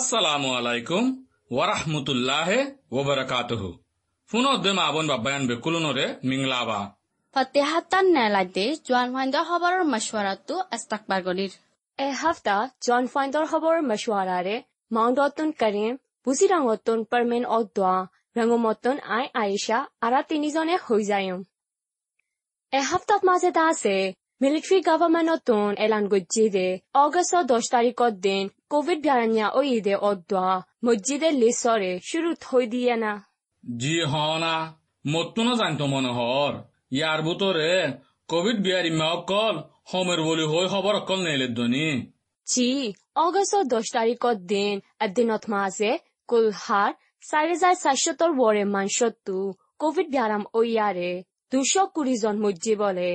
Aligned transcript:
আসসালামু 0.00 0.48
আলাইকুম 0.58 1.02
ওয়ারাহমতুল্লাহ 1.54 2.48
ওবরাকাতুহু। 2.98 3.68
বাব্বায়ান 5.10 5.42
বেকুলুনরে 5.50 6.06
মিংলাবা। 6.30 6.80
Fatihatan 7.36 8.06
nelade 8.16 8.66
Juan 8.86 9.08
Finder 9.14 9.42
খবৰৰ 9.50 9.76
মশৱাৰাটো 9.92 10.56
ইস্তাকবাৰ 10.76 11.20
গলিৰ 11.28 11.52
এ 11.98 12.08
হাফতা 12.20 12.56
জন 12.86 13.02
ফাইণ্ডৰ 13.12 13.44
খবৰ 13.52 13.76
মশৱাৰাৰে 13.90 14.56
মাউণ্টন 14.96 15.50
কৰিম 15.62 15.92
বুজিৰাঙতন 16.26 16.98
পাৰমেন 17.10 17.42
অদোৱা 17.56 17.94
ৰঙমতন 18.38 18.96
আই 19.16 19.24
আয়েশা 19.42 19.78
আৰা 20.06 20.20
তিনিজনে 20.30 20.76
হৈ 20.86 21.02
যায় 21.10 21.28
এসপ্তাহত 22.72 23.22
মাজে 23.28 23.48
এটা 23.52 23.62
আছে 23.72 23.94
মিলিটাৰী 24.40 24.76
গভৰ্ণমেণ্টতন 24.84 25.72
এলান 25.84 26.04
গজ্জিদে 26.12 26.68
অগষ্টৰ 26.98 27.42
দহ 27.48 27.64
তাৰিখত 27.72 28.14
দিন 28.26 28.44
কোভিড 28.72 28.98
বিয়াৰানিয়া 29.04 29.48
অইদে 29.60 29.94
অদোৱা 30.10 30.52
মছজিদে 30.86 31.30
লিচৰে 31.40 31.90
শুৰু 32.04 32.30
থৈ 32.44 32.64
দিয়ে 32.74 32.94
না। 33.02 33.12
জি 33.64 33.96
হনা 34.12 34.54
মত্তুনো 35.04 35.52
জানতো 35.60 35.84
মনোহর 35.92 36.52
ইয়ার 36.96 37.20
বুতরে 37.26 37.74
কোভিড 38.28 38.58
বিয়ার 38.64 38.84
ইমা 38.90 39.08
অকল 39.16 39.54
হোমের 39.90 40.20
বলি 40.28 40.44
হই 40.52 40.66
খবর 40.72 40.92
অকল 41.00 41.18
নেলের 41.26 41.52
দনি 41.58 41.88
জি 42.46 42.68
অগষ্টৰ 43.24 43.64
দশ 43.74 43.86
তাৰিখত 43.96 44.36
দিন 44.52 44.74
এদিনত 45.06 45.42
মাজে 45.52 45.90
কুলহাৰ 46.28 46.90
চাৰি 47.30 47.52
হাজাৰ 47.54 47.74
চাৰিশতৰ 47.84 48.30
বৰে 48.40 48.62
মাংসটো 48.74 49.38
কোভিড 49.80 50.06
বিয়াৰাম 50.14 50.42
অয়াৰে 50.58 51.10
দুশ 51.52 51.72
কুড়িজন 51.94 52.34
মজ্জি 52.44 52.74
বলে। 52.84 53.10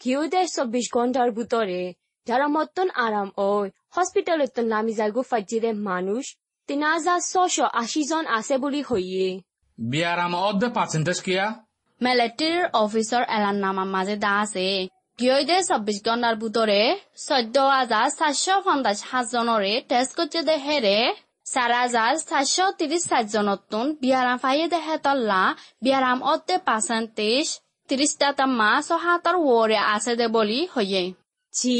ঘিউদে 0.00 0.42
চব্বিশ 0.56 0.86
ঘণ্টাৰ 0.96 1.28
ভিতৰে 1.38 1.82
যারা 2.26 2.46
মতন 2.56 2.88
আরাম 3.04 3.28
ওই 3.48 3.66
হসপিটালত 3.96 4.56
নামি 4.72 4.92
যায় 4.98 5.12
গুফাজিদে 5.16 5.70
মানুষ 5.88 6.24
তিন 6.68 6.82
হাজার 6.92 7.20
ছশ 7.32 7.56
আশি 7.82 8.02
জন 8.10 8.24
আছে 8.38 8.54
বুলি 8.62 8.80
হইয়ে। 8.90 9.28
বিয়ার 9.78 10.18
আমা 10.26 10.38
অর্ধে 10.48 10.68
পার্সেন্টেজ 10.76 11.18
কিয়া 11.26 11.46
অফিচৰ 12.84 13.22
এলান 13.36 13.56
নামাৰ 13.64 13.88
মাজে 13.94 14.16
দা 14.24 14.32
আছে। 14.44 14.66
গিয়দে 15.18 15.58
চব্বিশ 15.68 15.98
ঘণ্টাৰ 16.06 16.34
ভিতৰে 16.42 16.82
চৈধ্য 17.26 17.56
হাজাৰ 17.76 18.06
চাৰিশ 18.18 18.44
পঞ্চাশ 18.66 18.98
সাতজনৰে 19.02 19.74
টেষ্ট 19.90 20.12
কৰিছে 20.18 20.40
দে 20.48 20.56
হেৰে 20.66 20.98
চাৰি 21.52 21.76
হাজাৰ 21.82 22.12
চাৰিশ 22.30 22.56
ত্ৰিশ 22.78 23.02
সাতজনতোন 23.10 23.86
বিয়াৰাম 24.02 24.38
ফাইয়ে 24.44 24.66
দেহে 24.74 24.96
তল্লা। 25.06 25.42
বিয়াৰাম 25.84 26.18
অতে 26.32 26.56
পাৰ্চেণ্টেজ 27.90 28.10
ত্ৰিশটা 28.10 28.28
তাম্মা 28.38 28.70
ছহাতৰ 28.88 29.36
ৱৰে 29.44 29.78
আছে 29.86 30.12
দে 30.16 30.26
বুলি 30.28 30.58
হয়ে 30.74 31.02
জি 31.54 31.78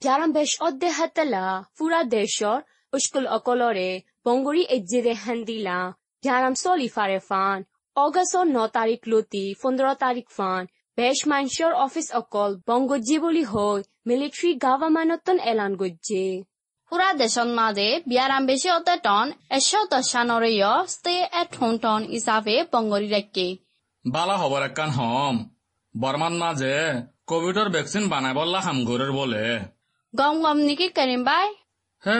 বিয়ারাম 0.00 0.30
বেশ 0.32 0.50
অদ্দে 0.60 0.88
হাতলা 0.90 1.44
পুরা 1.76 2.00
দেশর 2.10 2.58
উস্কুল 2.92 3.26
অকলরে 3.36 3.90
বঙ্গুরি 4.24 4.62
এজ্জিদে 4.76 5.14
হেন্দিলা 5.24 5.78
বিয়ারাম 6.22 6.54
সলি 6.54 6.88
ফারে 6.88 7.18
ফান 7.28 7.58
অগস্টর 7.96 8.44
ন 8.46 8.58
তারিখ 8.76 9.00
লতি 9.06 9.44
পনেরো 9.62 9.92
তারিখ 10.04 10.26
ফান 10.36 10.62
বেশ 10.98 11.18
মানসর 11.26 11.72
অফিস 11.86 12.06
অকল 12.20 12.50
বঙ্গজি 12.68 13.16
বলি 13.24 13.44
হই 13.52 13.78
মিলিটারি 14.08 14.50
গভর্নমেন্টতন 14.64 15.38
এলান 15.50 15.72
গজ্জে। 15.80 16.26
পুৰা 16.92 17.08
দেশৰ 17.20 17.48
মাজে 17.58 17.88
বিয়াৰাম 18.10 18.42
বেছি 18.48 18.68
অতে 18.78 18.94
টন 19.06 19.26
এশ 19.56 19.68
দশানৰেয় 19.92 20.70
ষ্টে 20.94 21.14
এট 21.40 21.50
হোম 21.58 21.72
টন 21.84 22.00
হিচাপে 22.12 22.56
বংগৰি 22.72 23.08
ৰাখে 23.16 23.48
বালা 24.04 24.34
খবর 24.36 24.62
একখান 24.62 24.90
হম। 24.90 25.36
বর্মান 25.94 26.34
মাঝে 26.42 26.74
কোভিডর 27.26 27.68
ভ্যাকসিন 27.74 28.04
বানাই 28.08 28.34
বললা 28.34 28.60
হামগরের 28.60 29.12
বলে। 29.12 29.44
গম 30.14 30.36
গম 30.44 30.58
নেকি 30.66 30.86
কৰিম 30.96 31.22
বাই 31.28 31.48
হে 32.02 32.18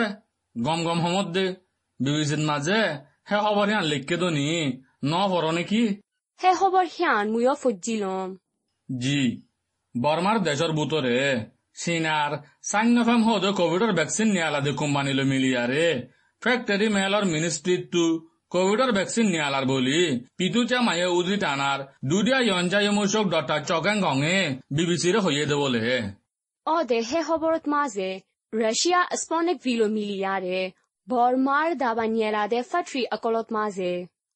গম 0.55 0.79
গম 0.85 0.99
সমত 1.03 1.27
দে। 1.35 1.45
বিবিসির 1.99 2.43
মাঝে 2.49 2.81
হে 3.29 3.37
খবর 3.45 3.67
ইয়ান 3.69 3.83
লিখকে 3.91 4.15
দনি। 4.17 4.49
ন 5.05 5.13
পর 5.31 5.45
নাকি? 5.51 5.83
হে 6.39 6.51
খবর 6.59 6.85
হিয়ান 6.95 7.25
মুয় 7.33 7.53
ফজ্জিলম 7.61 8.29
জি 8.89 9.21
বর্মার 9.95 10.37
দেশের 10.43 10.71
বুতরে 10.77 11.17
চীনার 11.81 12.31
সাইনফেম 12.71 13.21
হদে 13.27 13.49
কোভিডর 13.59 13.91
ভ্যাকসিন 13.93 14.27
নিয়ালাদে 14.35 14.71
কোম্পানিল 14.71 15.19
মিলিয়ারে 15.31 15.87
ফ্যাক্টরি 16.41 16.87
মেলর 16.95 17.23
মিনিস্ট্রি 17.33 17.75
টু 17.91 18.03
কোভিডর 18.53 18.91
ভ্যাকসিন 18.91 19.27
নিয়ালার 19.29 19.65
বলি 19.65 20.01
পিতুচা 20.37 20.79
মায়ে 20.81 21.07
উদ্রি 21.17 21.37
টানার 21.37 21.79
দুডিয়া 22.05 22.39
ইয়ঞ্জা 22.41 22.79
ইমুসক 22.81 23.25
ডটা 23.25 23.57
চকেন 23.59 23.97
গঙে 24.01 24.39
বিবিসিরে 24.75 25.19
হইয়ে 25.19 25.45
দে 25.45 25.55
বলে 25.55 25.81
অদে 26.65 26.99
হে 27.01 27.19
খবরত 27.27 27.65
মাঝে 27.67 28.09
রাশিয়া 28.53 28.99
স্পনিক 29.15 29.57
ভিলো 29.63 29.85
মিলিয়ারে 29.87 30.59
বর্মার 31.07 31.69
দাবা 31.77 32.05
নিয়েলাদে 32.07 32.59
ফাটরি 32.61 33.01
অকলত 33.11 33.47
মাঝে 33.51 33.91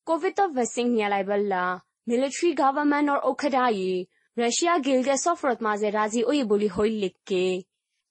কোভিড 0.07 0.39
ভেসিং 0.55 0.85
নিয়েলাই 0.89 1.23
বল্লা 1.23 1.63
মিলিটারি 2.07 2.49
গভর্নমেন্টর 2.61 3.19
ওখেদায়ি 3.23 3.91
রাশিয়া 4.37 4.73
গিলদে 4.85 5.15
সফরত 5.25 5.59
মাঝে 5.61 5.87
রাজি 5.89 6.21
ওই 6.23 6.39
বলি 6.43 6.69
হইল 6.75 6.95
লিখকে। 7.01 7.45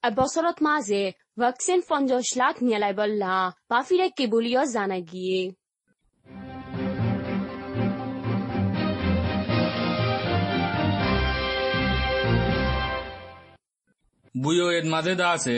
এবছরত 0.02 0.58
মাঝে 0.62 1.02
ভ্যাকসিন 1.38 1.78
পঞ্চাশ 1.88 2.28
লাখ 2.36 2.54
নিয়েলাই 2.62 2.94
বল্লা 3.00 3.34
বাফিরে 3.70 4.06
কে 4.16 4.24
বলিও 4.26 4.62
জানা 4.74 5.00
গিয়ে 5.12 5.40
বুয়ো 14.46 14.66
এর 14.70 14.84
মাঝে 14.84 15.14
দা 15.14 15.28
আছে। 15.30 15.56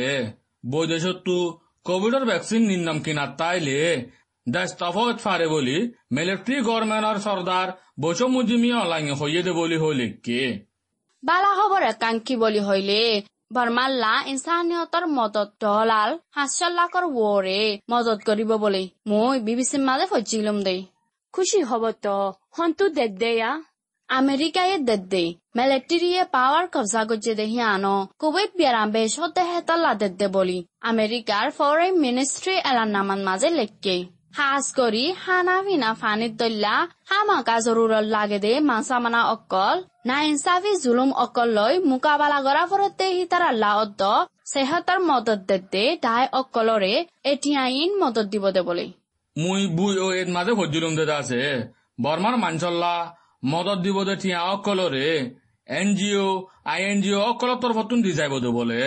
বৈদেশত 0.71 1.21
তু 1.25 1.59
কোভিডর 1.85 2.25
ভ্যাকসিন 2.25 2.63
নিন্নম 2.63 3.01
কিনা 3.01 3.27
তাইলে 3.27 4.11
দেশ 4.49 4.75
তফত 4.79 5.17
ফারে 5.19 5.49
বলি, 5.49 5.93
মিলিটারি 6.13 6.61
গভর্নমেন্টর 6.61 7.21
সর্দার 7.21 7.69
বৈশ 8.01 8.23
মুজিমি 8.23 8.73
অলাঙে 8.73 9.13
হইয়ে 9.13 9.43
দে 9.43 9.53
বলি 9.53 9.77
হইলে 9.77 10.09
কে? 10.09 10.65
বালা 11.25 11.51
খবৰ 11.59 11.83
একাং 11.83 12.21
কি 12.21 12.37
বুলি 12.37 12.61
হইলে 12.61 13.23
বৰ্মাল্লা 13.53 14.15
ইনচানিয়তৰ 14.27 15.07
মদত 15.07 15.49
ডলাল 15.61 16.11
লাখৰ 16.73 17.05
ৱৰে 17.05 17.79
মদত 17.91 18.19
কৰিব 18.27 18.57
বুলি। 18.57 18.91
মই 19.07 19.41
বিবিচিৰ 19.41 19.81
মাজে 19.81 20.07
ফজিলম 20.07 20.63
দেই। 20.63 20.87
খুশি 21.33 21.63
হব 21.63 21.91
তো, 21.91 22.33
হন্তু 22.59 22.89
দেখ 22.89 23.11
দেয়া। 23.11 23.51
আমেৰিকায়ে 24.09 24.77
দেদ্দে 24.81 25.25
মিলিটাৰীয়ে 25.57 26.23
পাৱাৰ 26.31 26.69
কব্জা 26.75 27.01
কৰিছে 27.09 27.33
দে 27.35 27.47
সিয়ানো 27.49 27.97
কোভিড 28.23 28.55
বিয়াৰাম 28.59 28.93
বেশতে 28.93 29.43
হেতাল্লা 29.49 29.91
দেদ্দে 30.03 30.29
বুলি 30.37 30.55
আমেৰিকাৰ 30.91 31.51
ফৰেন 31.57 31.99
মিনিষ্ট্ৰী 32.05 32.55
এলানামান 32.71 33.21
মাজে 33.27 33.51
লেখকে 33.57 33.97
সাজ 34.39 34.71
কৰি 34.79 35.03
হানা 35.19 35.57
ভিনা 35.67 35.91
ফানিত 36.01 36.41
দল্লা 36.41 36.73
হামাকা 37.11 37.57
জৰুৰত 37.67 38.07
লাগে 38.09 38.39
দে 38.45 38.55
মাছা 38.63 38.99
মানা 39.01 39.21
অকল 39.29 39.85
না 40.07 40.17
ইনচাফি 40.25 40.73
জুলুম 40.81 41.15
অকল 41.21 41.55
লৈ 41.59 41.75
মোকাবালা 41.87 42.41
কৰা 42.43 42.65
ফৰতে 42.71 43.07
হিতাৰ 43.13 43.47
আল্লাহ 43.47 43.73
অদ্দ 43.83 44.03
সেহতৰ 44.53 44.99
মদত 45.05 45.41
দেদ্দে 45.49 45.85
তাই 46.03 46.25
অকলৰে 46.41 46.95
এতিয়া 47.27 47.63
ইন 47.79 47.91
মদত 48.01 48.27
দিব 48.33 48.45
দে 48.53 48.67
বুলি 48.69 48.87
মুই 49.37 49.61
বুই 49.77 49.95
ও 50.01 50.09
এর 50.17 50.29
মাঝে 50.33 50.53
ফজিলুম 50.59 50.93
দে 50.99 51.05
আছে 51.15 51.41
বর্মার 52.03 52.37
মানচল্লা 52.43 52.95
মদত 53.43 53.79
দিব 53.85 53.99
দে 54.05 54.15
ঠিয়া 54.23 54.39
অকলরে 54.53 55.09
এনজিও 55.69 56.27
আই 56.65 56.81
এনজিও 56.91 57.19
অকল 57.31 57.51
তরফতুন 57.63 57.99
দি 58.05 58.11
যাইব 58.19 58.35
দে 58.45 58.51
বলে। 58.59 58.83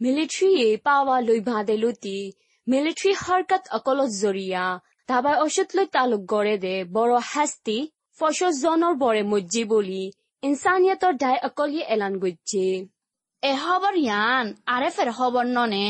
মিলিটাৰীয়ে 0.00 0.68
পাৱা 0.86 1.16
লৈ 1.28 1.40
বাঁধে 1.48 1.76
লুটি 1.82 2.18
মিলিটাৰী 2.66 3.10
হৰকত 3.22 3.62
অকলত 3.76 4.10
জৰিয়া। 4.22 4.64
দাবাই 5.08 5.36
অচত 5.44 5.68
লৈ 5.76 5.86
তালুক 5.94 6.22
গড়ে 6.32 6.56
দে 6.64 6.74
বড় 6.96 7.14
হাস্তি 7.32 7.78
ফসজনৰ 8.18 8.94
বৰে 9.02 9.22
মজ্জি 9.32 9.62
বুলি 9.72 10.04
ইনচানিয়তৰ 10.42 11.14
দাই 11.22 11.36
অকলিয়ে 11.48 11.84
এলান 11.94 12.14
গজ্জে। 12.22 12.68
এ 13.42 13.52
খবৰ 13.62 13.94
ইয়ান 14.04 14.44
আৰে 14.74 14.88
ফেৰ 14.96 15.08
খবৰ 15.18 15.46
ননে। 15.56 15.88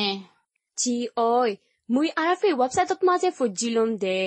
জি 0.79 0.97
ঐ 1.19 1.47
মুই 1.89 2.07
আৰাফে 2.21 2.51
ৱেবছাইটত 2.53 3.01
মাজে 3.09 3.31
ফুজিলম 3.39 3.91
দে। 3.97 4.21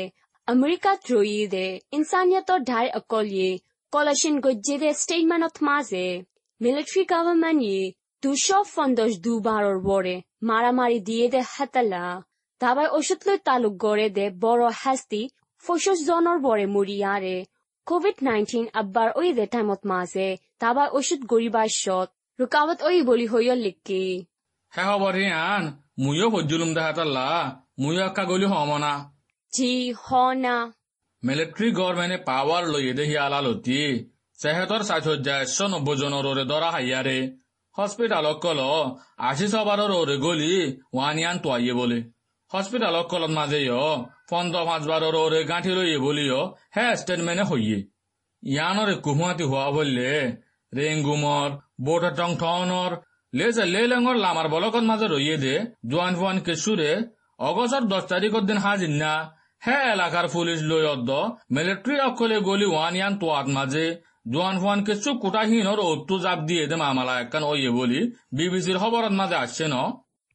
আমেৰিকাত 0.48 1.10
ৰৈ 1.12 1.32
দে 1.52 1.62
ইনচানিয়তৰ 1.92 2.62
দাই 2.68 2.90
অকলিয়ে 2.98 3.50
কলেচিন 3.94 4.36
গজ্জে 4.44 4.76
দে 4.84 4.92
ষ্টেটমেণ্টত 5.00 5.66
মাজে 5.68 6.04
মিলিটাৰী 6.62 7.02
গভৰ্ণমেণ্টে 7.10 7.80
দুশ 8.24 8.46
পঞ্চাশ 8.70 9.18
দুবাৰৰ 9.26 9.82
বৰে 9.88 10.14
মাৰামাৰি 10.50 11.00
দিয়ে 11.02 11.26
দে 11.34 11.42
হাতালা 11.50 12.04
দাবাই 12.62 12.88
ওষুধ 12.94 13.28
তালুক 13.46 13.76
গড়ে 13.84 14.08
দে 14.12 14.30
বড় 14.46 14.70
হাস্তি 14.78 15.22
ফসস 15.64 16.06
জনৰ 16.06 16.40
বৰে 16.46 16.66
মৰিয়াৰে 16.70 17.36
কোভিড 17.88 18.24
নাইন্টিন 18.24 18.66
আব্বাৰ 18.76 19.10
ওই 19.16 19.36
দে 19.38 19.50
টাইমত 19.54 19.92
মাজে 19.92 20.30
দাবাই 20.62 20.88
ওষুধ 20.94 21.28
গৰিবাৰ 21.32 21.70
শত 21.76 22.08
রুকাবত 22.40 22.80
ওই 22.88 23.04
বলি 23.04 23.28
হইয় 23.28 23.56
লিখি 23.58 24.02
হে 24.74 24.84
খবর 24.88 25.14
হিয়ান 25.20 25.64
মুইও 26.02 26.28
ফজিলুম 26.34 26.72
দে 26.76 26.82
হাতাল্লা 26.88 27.28
মুইও 27.82 28.08
গলি 28.28 28.48
হমনা 28.52 28.96
জি 29.54 29.72
হনা 30.02 30.58
মিলিটারি 31.24 31.68
গভর্নমেন্টে 31.80 32.18
পাওয়ার 32.30 32.64
লইয়ে 32.74 32.94
দে 32.98 33.04
হিয়ালা 33.10 33.40
লতি 33.46 33.82
সেহেতর 34.40 34.82
ষাট 34.82 35.04
হাজার 35.08 35.38
একশো 35.38 35.66
নব্বই 35.68 35.96
জনের 36.02 36.26
ওরে 36.32 36.44
ধরা 36.52 36.70
হাইয়ারে 36.76 37.20
হসপিটাল 37.76 38.28
কল 38.44 38.60
আশি 39.22 39.48
সবার 39.54 39.80
ওরে 39.94 40.16
গলি 40.26 40.54
ওয়ানিয়ান 40.96 41.38
তোয়াইয়ে 41.44 41.74
বলে 41.80 42.00
হসপিটালত 42.52 43.06
কলত 43.12 43.32
মাজেয় 43.38 43.76
পন্দ্ৰ 44.30 44.58
পাঁচবাৰৰ 44.70 45.16
ওরে 45.18 45.40
গাঁঠি 45.52 45.72
লইয়ে 45.78 46.00
বলিও 46.06 46.40
হে 46.76 46.86
স্টেটমেন্টে 47.00 47.46
হইয়ে 47.50 47.78
ইয়ানরে 48.44 48.96
কুহুয়াতি 49.06 49.46
হওয়া 49.52 49.70
বললে 49.72 50.10
রেঙ্গুমর 50.74 51.50
বোটা 51.86 52.12
টং 52.20 52.32
ঠনর 52.42 52.92
লেসে 53.34 53.64
লেলেঙ্গর 53.74 54.18
লামার 54.24 54.48
বলকত 54.54 54.84
মাঝে 54.90 55.08
রইয়ে 55.08 55.38
দে 55.44 55.56
জোয়ান 55.90 56.14
ফুয়ান 56.20 56.38
কেসুরে 56.46 56.92
অগস্টর 57.40 57.84
দশ 57.92 58.04
তারিখের 58.12 58.44
দিন 58.50 58.58
হাজির 58.66 58.94
না 59.02 59.14
হে 59.68 59.80
এলাকার 59.96 60.28
পুলিশ 60.36 60.60
লই 60.70 60.84
অদ্দ। 60.94 61.10
মিলিটারি 61.56 61.96
অকলে 62.08 62.38
গলি 62.48 62.68
ওয়ান 62.74 62.94
ইয়ান 63.00 63.14
তোয়াত 63.22 63.48
মাঝে। 63.58 63.88
জোয়ান 64.34 64.56
ফুয়ান 64.62 64.80
কেসু 64.88 65.10
কুটাহীনর 65.24 65.80
অত্তু 65.92 66.16
জাপ 66.26 66.40
দিয়ে 66.50 66.64
দে 66.70 66.76
মামালা 66.84 67.14
একখান 67.24 67.44
ওইয়ে 67.52 67.72
বলি। 67.80 68.02
বিবিসির 68.38 68.78
খবরত 68.84 69.14
মাঝে 69.20 69.38
আসছে 69.44 69.66
ন? 69.74 69.76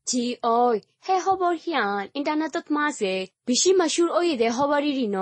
জি 0.06 0.24
ঐ 0.58 0.72
হে 1.06 1.16
খবৰ 1.24 1.54
হিয়ান 1.64 2.02
ইণ্টাৰনেটত 2.18 2.66
মাজে 2.76 3.14
বেছি 3.46 3.70
মাছুৰ 3.80 4.08
ঐদে 4.20 4.48
খবৰিৰি 4.58 5.06
ন? 5.16 5.18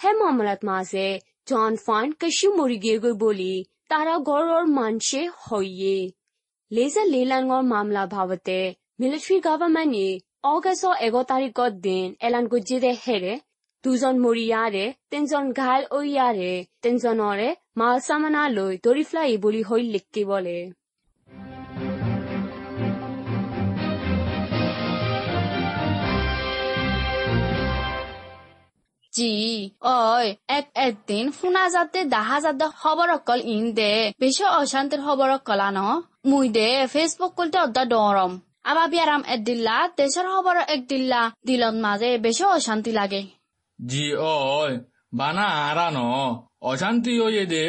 হে 0.00 0.10
মামলাত 0.22 0.60
মাজে 0.70 1.08
জন 1.48 1.72
ফান 1.84 2.06
কেঁচু 2.20 2.46
মৰি 2.58 2.76
গিয়েগৈ 2.84 3.14
বলি 3.24 3.54
তাৰা 3.90 4.14
ঘৰৰ 4.28 4.64
মানছে 4.78 5.20
হয়ে 5.44 5.96
লেজা 6.70 7.02
লেলাঙৰ 7.12 7.62
মামলা 7.72 8.02
অগষ্টৰ 10.46 10.98
এঘাৰ 11.02 11.24
তাৰিখৰ 11.28 11.70
দিন 11.82 12.08
এলান 12.22 12.48
গজিৰে 12.50 12.90
হেৰে 12.98 13.34
দুজন 13.84 14.18
মৰিয়াৰে 14.20 14.84
তিনজন 15.10 15.44
ঘাইল 15.54 15.84
ঐয়াৰে 15.92 16.50
তিনজনৰে 16.82 17.48
মাল 17.76 17.96
চামানালৈ 18.04 18.76
দৌৰি 18.84 19.04
ফ্লাই 19.08 19.36
বুলি 19.42 19.62
হৈ 19.64 19.82
লিখি 19.90 20.24
বলে 20.28 20.56
জি 29.12 29.32
অই 29.90 30.26
এক 30.50 30.66
একদিন 30.80 31.24
শুনা 31.36 31.64
যাতে 31.70 32.00
দাহা 32.08 32.38
যাতে 32.40 32.66
খবর 32.76 33.06
অকল 33.10 33.40
ইন 33.50 33.64
দে 33.74 33.92
বেশি 34.20 34.44
অশান্তির 34.54 35.00
খবর 35.06 35.28
অকলা 35.36 35.68
ন 35.70 35.78
মুই 36.30 36.46
দে 36.54 36.68
ফেসবুক 36.88 37.32
করতে 37.34 37.56
অদ্দা 37.60 37.82
ডরম 37.90 38.32
আবার 38.66 38.86
বিয়ারাম 38.92 39.22
একদিল্লা 39.34 39.76
দেশের 39.96 40.26
খবর 40.32 40.56
একদিল্লা 40.74 41.22
দিলত 41.46 41.76
মাঝে 41.86 42.10
বেশি 42.18 42.44
অশান্তি 42.56 42.92
লাগে। 42.92 43.22
জি 43.78 44.06
অয় 44.52 44.74
বানা 45.18 45.46
আরা 45.68 45.88
ন 45.90 45.98
অশান্তি 46.70 47.12
ওয়ে 47.20 47.44
দে 47.52 47.64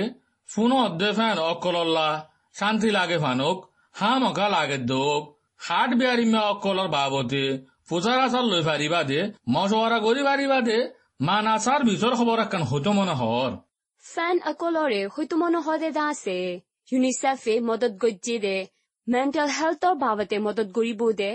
ফুন 0.49 0.71
অদ্দে 0.85 1.09
ফ্যান 1.17 1.37
অকলল্লা 1.51 2.09
শান্তি 2.55 2.89
লাগে 2.97 3.17
ফানুক 3.23 3.57
হামকা 3.95 4.47
লাগে 4.55 4.77
দোক 4.91 5.21
হাট 5.59 5.89
বিয়ারিমা 5.99 6.41
অকলর 6.51 6.87
বাবতে 6.95 7.43
পূজার 7.89 8.17
আচার 8.25 8.45
লই 8.51 8.63
পারিবা 8.69 9.01
দে 9.09 9.19
মশওয়ারা 9.53 9.99
করি 10.05 10.21
পারিবা 10.29 10.59
দে 10.67 10.77
মানাচার 11.21 11.81
ভিতর 11.89 12.11
খবর 12.19 12.37
একখান 12.45 12.63
হতো 12.71 12.89
মনে 12.97 13.15
হর 13.21 13.51
ফেন 14.03 14.37
অকলৰে 14.51 15.01
হয়তো 15.13 15.35
মনোহৰে 15.41 15.89
আছে 16.03 16.37
ইউনিচেফে 16.89 17.53
মদত 17.67 17.93
গজ্জি 18.03 18.35
দে 18.45 18.57
মেণ্টেল 19.07 19.49
হেল্থৰ 19.57 19.93
বাবতে 19.99 20.37
মদত 20.45 20.73
কৰিব 20.75 21.01
দে 21.19 21.27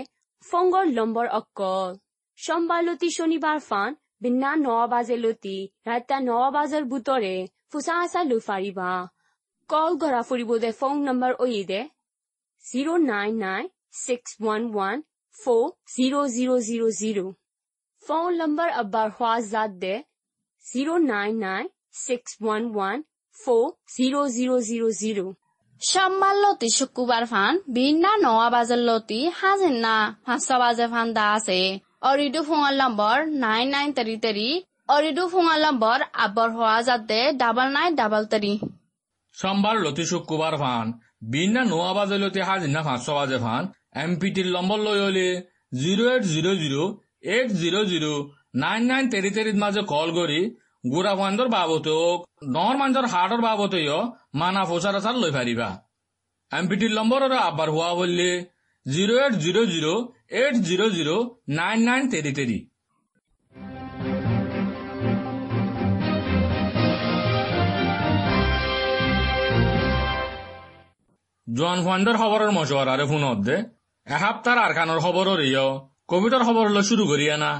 ফংগৰ 0.43 0.89
লম্বৰ 0.91 1.29
অকল 1.37 1.95
সোমবাৰ 2.39 2.83
লতি 2.83 3.09
শনিবাৰ 3.15 3.61
ফান 3.63 3.95
বিনা 4.21 4.51
ন 4.57 4.75
বাজে 4.91 5.17
লতি 5.21 5.53
ৰাতা 5.87 6.19
ন 6.19 6.35
বাজাৰ 6.55 6.85
বুটৰে 6.91 7.31
ফুচা 7.71 7.95
আচা 8.01 8.23
লৈ 8.27 8.43
ফাৰিবা। 8.47 8.91
কল 9.69 9.97
গৰা 10.03 10.21
ফুৰিব 10.27 10.53
দে 10.63 10.71
ফোন 10.79 11.01
নম্বৰ 11.07 11.35
ঐ 11.39 11.47
দে। 11.71 11.81
Zero' 12.63 13.01
nine 13.05 13.41
nine 13.41 13.71
six 14.01 14.37
one 14.39 14.69
one 14.69 15.03
four 15.35 15.65
zero' 15.95 16.29
zero' 16.35 16.63
zero' 16.67 16.95
zero' 16.99 17.21
phone 18.03 18.41
number 18.41 18.75
আব্বাৰ 18.81 19.15
হোৱা 19.17 19.35
জাত 19.47 19.79
দে। 19.83 19.95
Zero' 20.65 20.99
nine 21.07 21.41
nine 21.45 21.73
six 22.01 22.37
one 22.41 22.69
one 22.71 23.07
four 23.35 23.65
zero' 23.95 24.29
zero' 24.35 24.61
zero' 24.69 24.93
zero' 25.01 25.33
সোমবার 25.81 26.35
লতি 26.43 26.69
শুক্রবার 26.79 27.23
ফান 27.31 27.53
বিনা 27.75 28.11
নয়া 28.25 28.47
বাজার 28.55 28.81
লতি, 28.89 29.19
হাজিন 29.39 29.75
না 29.85 29.95
পাঁচশো 30.25 30.55
বাজে 30.61 30.85
ফান 30.93 31.07
দা 31.17 31.25
আছে। 31.37 31.59
অরিডু 32.09 32.41
ফোঙার 32.47 32.75
নম্বর 32.81 33.15
নাইন 33.43 33.67
নাইন 33.75 33.89
তেরি 33.97 34.15
তেরি 34.23 34.49
অরিডু 34.95 35.23
ফোঙার 35.31 35.59
নম্বর 35.65 35.97
আব্বর 36.23 36.47
হওয়া 36.57 36.77
যাতে 36.89 37.19
ডাবল 37.41 37.67
নাইন 37.77 37.91
ডাবল 37.99 38.23
তেরি 38.31 38.53
সোমবার 39.35 39.75
লতি 39.85 40.03
শুক্রবার 40.11 40.53
ফান 40.61 40.85
বিনা 41.31 41.61
নোয়া 41.71 41.91
বাজে 41.97 42.17
লতি, 42.23 42.41
হাজিনা 42.49 42.81
পাঁচশো 42.87 43.11
বাজে 43.17 43.37
ফান 43.43 43.63
এমপিটির 44.03 44.47
নম্বর 44.55 44.79
লই 44.87 44.99
হলে 45.05 45.27
zero 45.81 46.03
eight 46.13 46.23
zero 46.33 46.51
zero 46.63 46.83
eight 47.33 47.49
zero 47.61 47.79
zero 47.91 48.13
nine 48.61 48.81
nine 48.89 49.03
তেরি 49.13 49.29
তেরির 49.35 49.57
মাঝে 49.63 49.81
কল 49.93 50.09
করি 50.19 50.39
গুড়া 50.83 51.13
ফান্দর 51.15 51.47
বাবতে 51.47 51.97
নর 52.47 52.75
মাঞ্জর 52.77 53.05
হাটর 53.05 53.41
বাবতে 53.41 53.81
মানা 54.33 54.63
ফোসার 54.65 54.95
আসার 54.95 55.15
লই 55.15 55.31
পারিবা 55.31 55.69
এমপিটির 56.51 56.93
নম্বর 56.93 57.19
আবার 57.41 57.69
হওয়া 57.69 57.91
বললে 57.93 58.29
zero 58.85 59.13
eight 59.19 59.33
zero 59.35 59.61
zero 59.65 59.93
eight 60.33 60.55
zero 60.63 60.85
zero 60.89 61.15
nine 61.49 61.79
nine 61.85 62.03
তেরি 62.11 62.31
তেরি 62.33 62.59
জন 71.47 71.77
ফান্ডর 71.85 72.15
খবরের 72.17 72.51
মশওয়ার 72.51 72.87
আরে 72.87 73.05
ফোন 73.05 73.23
দে 73.39 73.55
এসপ্তাহ 74.07 74.55
আরখানোর 74.57 74.99
খবরের 74.99 75.41
ইয় 75.45 75.67
কবিতার 76.07 76.43
খবর 76.43 76.65
শুরু 76.81 77.03
করিয়া 77.07 77.35
না 77.37 77.51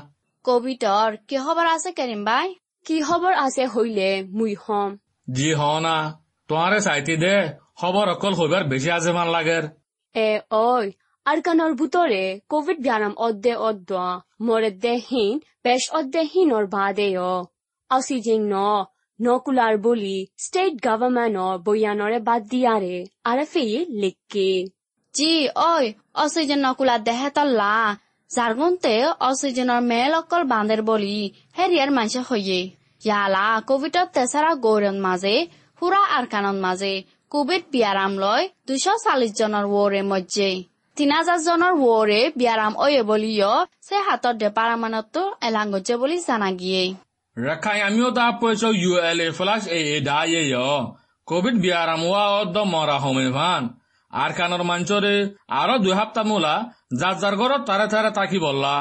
কবিতর 0.45 1.09
কি 1.27 1.37
খবর 1.37 1.65
আছে 1.65 1.89
করিম 1.91 2.21
ভাই 2.25 2.47
কি 2.85 2.97
খবৰ 3.07 3.33
আছে 3.41 3.63
হইলে 3.67 4.09
মুই 4.37 4.53
হম? 4.63 4.89
জি 5.27 5.49
হ 5.53 5.61
না। 5.79 5.95
তোমারে 6.49 6.79
চাইতে 6.81 7.13
দে 7.17 7.35
খবর 7.79 8.05
অকল 8.09 8.33
হইবার 8.33 8.63
বেশি 8.67 8.89
আছে 8.91 9.11
মান 9.11 9.27
লাগের 9.31 9.63
এ 10.15 10.29
ঐ 10.61 10.81
আৰকানৰ 11.25 11.71
বুটৰে 11.79 12.23
কভিড 12.49 12.77
ব্যাৰাম 12.81 13.13
অদ্দে 13.27 13.53
অদ্দোৱা 13.67 14.09
মৰে 14.45 14.69
দেহীন 14.83 15.33
বেশ 15.63 15.83
অদ্দেহীনৰ 15.93 16.65
বাদে 16.67 17.07
অক্সিজেন 17.91 18.41
ন 18.47 18.55
নকুলাৰ 19.19 19.75
বুলি 19.77 20.17
ষ্টেট 20.37 20.73
গভৰ্ণমেণ্টৰ 20.83 21.53
বয়ানৰে 21.65 22.19
বাদ 22.27 22.41
দিয়াৰে 22.51 22.95
আৰে 23.25 23.45
ফেয়ে 23.45 23.79
লিখকে 24.01 24.49
জি 25.13 25.31
ওই 25.65 25.85
অক্সিজেন 26.15 26.59
নকুলা 26.65 26.95
দেহে 27.07 27.29
তল্লা। 27.29 27.73
জারগুনতে 28.33 28.93
অক্সিজেনের 29.21 29.81
মেল 29.91 30.11
অকল 30.19 30.41
বাঁধের 30.51 30.81
বলি 30.83 31.17
হেরিয়ার 31.57 31.91
মাইসে 31.91 32.21
হইয়ে 32.29 32.59
ইয়ালা 33.01 33.47
কোভিডর 33.69 34.07
তেসারা 34.15 34.51
গৌরন 34.63 34.97
মাঝে 35.05 35.35
হুরা 35.81 36.01
আরকানন 36.17 36.57
মাঝে 36.65 36.93
কোভিড 37.31 37.63
বিয়ারাম 37.73 38.13
লয় 38.23 38.45
দুশো 38.67 38.93
চাল্লিশ 39.03 39.31
জনের 39.39 39.65
ওরে 39.73 40.01
মধ্যে 40.11 40.49
তিন 40.97 41.09
হাজার 41.11 41.39
জনের 41.47 41.73
ওরে 41.87 42.21
বিয়ারাম 42.35 42.73
ওয়ে 42.77 43.01
বলিও 43.09 43.53
সে 43.87 43.97
হাতর 44.07 44.33
দে 44.41 44.49
পারামানত 44.57 45.15
এলাঙ্গজে 45.47 45.95
বলি 46.01 46.17
জানা 46.27 46.49
গিয়ে 46.59 46.83
রখাই 47.37 47.79
আমিও 47.87 48.09
তা 48.17 48.25
পয়সা 48.41 48.69
ইউ 48.75 48.93
এল 49.03 49.19
এ 49.25 49.29
ফ্লাশ 49.37 49.63
এ 49.69 49.79
এ 49.89 49.97
দায়ে 50.07 50.41
কোভিড 51.27 51.55
বিয়ারাম 51.63 52.01
ওয়া 52.05 52.23
অদ্দ 52.39 52.57
মরা 52.73 52.97
হোমে 53.03 53.27
ভান 53.37 53.63
আর 54.13 54.31
কানর 54.37 54.63
মাঞ্চরে 54.63 55.15
আরও 55.53 55.75
দুই 55.83 55.93
সপ্তাহ 55.99 56.25
মোলা 56.29 56.55
যার 56.99 57.15
যার 57.21 57.35
ঘরত 57.41 57.61
তারে 57.69 57.85
তারে 57.93 58.11
তাকি 58.19 58.37
বললা। 58.47 58.75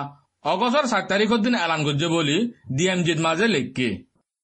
অগস্টর 0.45 0.87
সাত 0.92 1.04
তারিখের 1.11 1.40
দিন 1.45 1.54
এলান 1.64 1.81
করছে 1.87 2.07
বলি 2.16 2.38
ডিএমজির 2.76 3.21
মাঝে 3.26 3.47
লেখকে। 3.54 3.88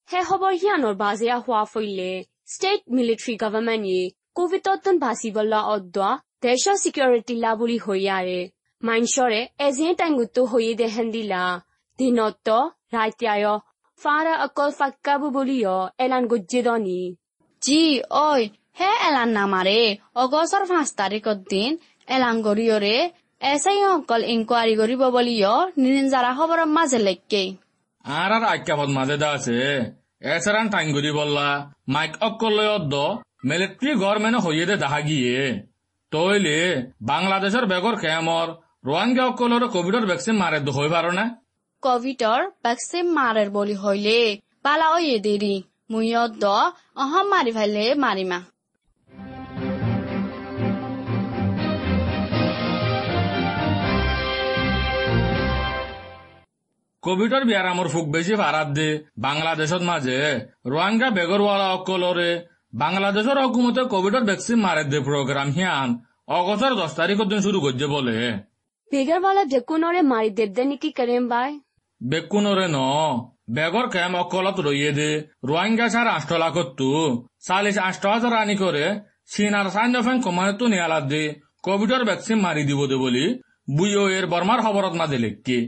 হে 0.09 0.21
খবৰ 0.29 0.53
হিয়ানৰ 0.61 0.95
বাজেয়া 1.03 1.37
হোৱা 1.45 1.63
ফৈলে 1.73 2.11
ষ্টেট 2.53 2.81
মিলিটাৰী 2.97 3.35
গভৰ্ণমেণ্টে 3.43 4.01
কোভিডতন 4.37 4.95
বাচিবলা 5.05 5.61
অদ্দোৱা 5.75 6.11
দেশৰ 6.45 6.77
চিকিউৰিটি 6.85 7.35
লা 7.45 7.53
বুলি 7.61 7.79
হৈয়াৰে। 7.87 8.41
মাইনছৰে 8.83 9.41
এজে 9.67 9.89
টাইমতো 10.01 10.43
হৈয়ে 10.53 10.75
দেহেন 10.81 11.07
দিলা। 11.17 11.43
দিনত 11.99 12.49
ৰাত্যায় 12.95 13.47
ফাৰা 14.01 14.35
অকল 14.47 14.71
ফাক্কাবু 14.79 15.27
বুলিও 15.37 15.79
এলান 16.05 16.25
গজ্জেদনি 16.31 17.01
জি 17.63 17.81
ওই 18.27 18.43
হে 18.79 18.91
এলান 19.09 19.31
নামারে 19.39 19.81
অগস্টর 20.23 20.65
পাঁচ 20.71 20.89
তারিখের 21.01 21.39
দিন 21.53 21.71
এলান 22.09 22.37
গরিয়রে 22.47 22.97
এসাই 23.41 23.81
অকল 23.95 24.23
ইনকোয়ারি 24.35 24.75
করিব 24.81 25.03
বলিও 25.17 25.57
নিরঞ্জারা 25.77 26.31
খবর 26.39 26.59
মাঝে 26.77 26.99
লেখকে 27.07 27.43
আর 28.05 28.31
আর 28.37 28.45
আজ্ঞাপদ 28.45 28.89
মাঝে 28.89 29.17
দা 29.23 29.29
আছে। 29.31 29.59
টাইম 30.73 30.89
করি 30.97 31.11
বললা। 31.21 31.49
মাইক 31.89 32.13
অকল 32.21 32.57
অদ্দ 32.77 32.95
মিলিটারি 33.45 33.93
গভর্নমেন্ট 33.95 34.39
হইয়ে 34.45 34.65
দে 34.67 34.77
দেখা 34.77 35.01
গিয়ে। 35.01 35.37
তইলে 36.13 36.59
বাংলাদেশের 37.03 37.65
বেগর 37.67 37.95
খেমর 38.03 38.49
রোয়াঙ্গা 38.85 39.25
অকলর 39.31 39.63
কোভিডর 39.75 40.05
ভ্যাকসিন 40.11 40.37
মারে 40.43 40.59
দো 40.67 40.73
হই 40.73 40.89
পারো 40.95 41.11
না? 41.19 41.25
কোভিডর 41.83 42.41
ভ্যাকসিন 42.65 43.07
মারের 43.19 43.49
বলি 43.51 43.75
হইলে। 43.83 44.19
পালা 44.65 44.87
ওয়ে 44.95 45.17
দেরি 45.27 45.57
মুইয়ত 45.91 46.33
দ 46.43 46.45
অহম 47.03 47.27
মারি 47.33 47.51
ফাইলে 47.57 47.85
মারিমা 48.05 48.39
কোভিডৰ 57.09 57.45
ব্যায়ামৰ 57.51 57.89
ফুক 57.93 58.07
বেছি 58.15 58.35
ভাড়াত 58.39 58.69
দে 58.79 58.89
বাংলাদেশত 59.27 59.83
মাজে 59.91 60.17
ৰোহিংগা 60.73 61.09
বেগৰৱালা 61.19 61.69
অকলৰে 61.77 62.31
বাংলাদেশৰ 62.83 63.39
হকুমতে 63.45 63.83
কোভিডৰ 63.93 64.25
ভেকচিন 64.31 64.59
মাৰে 64.65 64.83
দে 64.93 64.99
প্ৰগ্ৰাম 65.07 65.49
হিয়ান। 65.57 65.89
অগষ্টৰ 66.39 66.75
দহ 66.81 66.91
তাৰিখৰ 66.99 67.31
দিন 67.31 67.41
শুরু 67.47 67.59
করছে 67.65 67.87
বলে। 67.95 68.17
বেগারওয়ালা 68.91 69.45
বেকুনরে 69.53 70.03
মারি 70.13 70.31
দেবদে 70.39 70.63
নাকি 70.71 70.91
করেন 70.99 71.23
ভাই 71.33 71.51
বেকুনরে 72.01 72.67
ন। 72.77 72.79
বেগর 73.57 73.87
কেম 73.95 74.13
অকলত 74.23 74.59
রইয়ে 74.69 74.93
দে। 74.99 75.11
ৰোহিংগা 75.49 75.87
ছাড় 75.95 76.11
আষ্ট 76.17 76.31
লাখতো 76.45 76.91
চাল্লিশ 77.47 77.77
আষ্ট 77.89 78.03
হাজার 78.15 78.33
আনি 78.43 78.57
করে 78.63 78.85
চীন 79.33 79.53
আর 79.61 79.67
চাইন 79.75 79.97
ফেন 80.07 80.17
কমানে 80.27 80.53
তো 80.61 80.65
নিয়ালাত 80.73 81.05
দে। 81.13 81.23
কোভিডৰ 81.67 82.03
ভেকচিন 82.09 82.39
মাৰি 82.47 82.63
দিব 82.69 82.81
দে 82.91 82.97
বুলি 83.05 83.27
বুইও 83.77 84.05
এর 84.19 84.25
বর্মার 84.33 84.61
খবরত 84.65 84.95
মাঝে 85.01 85.19
লেখকে। 85.25 85.59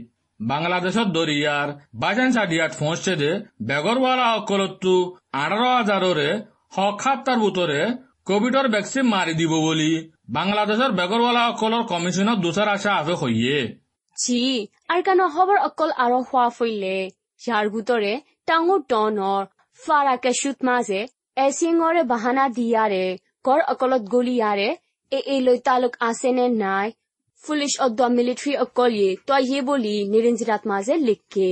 বাংলাদেশত 0.47 1.07
দরিয়ার 1.09 1.69
বাজান 1.95 2.29
চাডিয়াত 2.31 2.71
পৌঁছছে 2.79 3.13
দে 3.15 3.31
বেগরওয়ালা 3.67 4.27
অকলতো 4.33 4.95
আঠারো 5.35 5.69
হাজাররে 5.77 6.29
হক 6.75 6.95
সাতটার 7.03 7.37
ভিতরে 7.43 7.79
কোভিডৰ 8.27 8.67
ভেকচিন 8.73 9.05
মাৰি 9.07 9.33
দিব 9.33 9.53
বুলি 9.59 9.91
বাংলাদেশৰ 10.35 10.91
বেগৰৱালা 10.99 11.43
অকলৰ 11.47 11.83
কমিশনত 11.87 12.37
দুচাৰ 12.39 12.69
আশা 12.69 12.91
আছে 12.95 13.13
হৈয়ে 13.21 13.59
জি 14.17 14.41
আর 14.91 14.99
কেন 15.01 15.21
খবর 15.35 15.57
অকল 15.61 15.89
আরও 15.97 16.19
হওয়া 16.23 16.47
ফইলে 16.57 16.95
যার 17.41 17.65
ভিতরে 17.69 18.11
টাঙ্গুর 18.47 18.81
টনর 18.89 19.43
ফারাকে 19.79 20.31
সুত 20.33 20.57
মাঝে 20.67 20.99
এসিংরে 21.37 22.03
বাহানা 22.05 22.45
দিয়ারে 22.57 23.05
গর 23.45 23.59
অকলত 23.71 24.03
গলিয়ারে 24.13 24.69
এ 25.11 25.19
এ 25.27 25.37
লই 25.41 25.57
তালুক 25.65 25.93
আছে 26.01 26.29
নে 26.37 26.45
নাই 26.57 26.87
পুলিশ 27.43 27.73
অদ্দ 27.85 27.99
মিলিটারি 28.17 28.53
অকলিয়ে 28.63 29.11
তো 29.27 29.33
ইয়ে 29.41 29.61
বলি 29.69 29.95
নিরঞ্জিরাত 30.11 30.63
মাঝে 30.71 30.93
লিখকে 31.07 31.49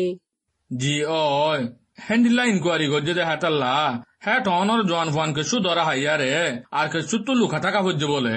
জি 0.71 0.95
অয় 1.21 1.61
হেন্ডিলা 2.05 2.43
ইনকোয়ারি 2.51 2.87
করছে 2.93 3.13
দে 3.17 3.23
হাতাল্লা 3.29 3.73
হ্যাঁ 4.25 4.39
টনর 4.45 4.81
জোয়ান 4.89 5.09
ফান 5.15 5.29
কেসু 5.37 5.55
ধরা 5.65 5.83
হাইয়ারে 5.89 6.33
আর 6.71 6.87
কেসু 6.93 7.15
তো 7.25 7.31
লুকা 7.39 7.59
থাকা 7.65 7.79
হচ্ছে 7.85 8.05
বলে 8.13 8.35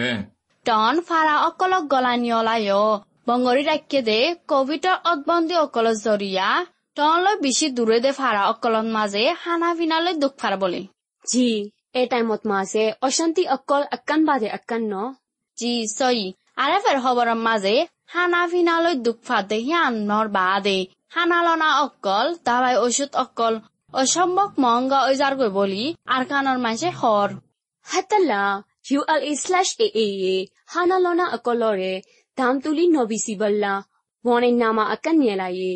টন 0.67 0.95
ফাৰা 1.09 1.35
অকলক 1.49 1.85
গলানিয়লায় 1.93 2.73
বংগৰী 3.29 3.63
ৰাজ্যে 3.65 4.01
দে 4.03 4.19
কভিডৰ 4.51 4.97
অদবন্দী 5.11 5.57
অকলৰ 5.65 5.97
জৰিয়া 5.99 6.49
টনলৈ 6.97 7.35
বেছি 7.43 7.67
দূৰে 7.77 7.99
দে 8.05 8.11
ফাৰা 8.17 8.43
অকলৰ 8.53 8.87
মাজে 8.97 9.25
খানা 9.43 9.71
পিনালৈ 9.79 10.15
দুখ 10.23 10.33
ফাৰ 10.41 10.55
বলে 10.63 10.81
জি 11.25 11.49
এ 11.95 12.03
টাইমত 12.13 12.43
মাঝে 12.53 12.85
অশান্তি 13.07 13.43
অকল 13.57 13.83
আক্কান 13.97 14.21
বাদে 14.29 14.49
আক্কান 14.55 14.83
ন 14.87 14.95
জি 15.59 15.73
চই 15.93 16.21
আৰে 16.63 16.79
ফেৰ 16.85 16.99
খবৰৰ 17.05 17.31
মাজে 17.47 17.77
খানা 18.13 18.41
পিনালৈ 18.53 18.95
দুখ 19.07 19.19
ফাদে 19.29 19.59
সিয়ানৰ 19.67 20.27
বাদে। 20.37 20.79
খানা 21.13 21.39
লনা 21.47 21.71
অকল 21.85 22.27
দাবাই 22.47 22.75
ঔষধ 22.85 23.11
অকল। 23.25 23.55
অসম্ভৱ 23.95 24.49
মহংগা 24.63 24.99
ওজাৰ 25.11 25.33
গৈ 25.41 25.51
বলি 25.59 25.85
আর 26.15 26.23
কানৰ 26.31 26.59
মাঝে 26.67 26.89
হর 27.01 27.29
হাতালা 27.87 28.43
ULA 28.85 29.33
slash 29.37 29.73
AAA 29.79 30.35
hanalona 30.69 31.27
akolore 31.37 32.03
dam 32.39 32.61
tuli 32.61 32.85
nobisi 32.89 33.35
balla 33.39 33.73
wone 34.25 34.51
nama 34.61 34.85
akan 34.97 35.17
nielaye 35.23 35.75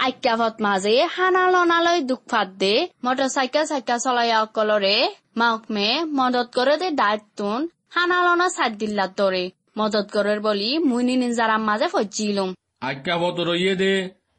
আজ্ঞাভত 0.00 0.54
মাজে 0.64 0.94
হানা 1.14 1.42
লনালৈ 1.54 1.98
দুখ 2.10 2.22
ফাট 2.30 2.48
দে 2.62 2.74
মটৰ 3.04 3.28
চাইকেল 3.36 3.64
চাইকেল 3.70 3.98
চলাই 4.04 4.30
অকলৰে 4.44 4.96
মাউকমে 5.40 5.88
মদত 6.18 6.48
কৰে 6.56 6.74
দে 6.82 6.88
দায়িত্বন 7.00 7.60
হানা 7.94 8.18
লনা 8.26 8.46
চাত 8.56 8.72
দিল্লাত 8.80 9.10
দৰে 9.18 9.44
মদত 9.76 10.06
করের 10.14 10.40
বলি 10.46 10.70
মুইনি 10.88 11.14
নিজারাম 11.22 11.62
মাঝে 11.68 11.86
ফজিলুম 11.94 12.50
আজ্ঞা 12.88 13.16
বত 13.22 13.38
রইয়ে 13.48 13.74
দে 13.82 13.92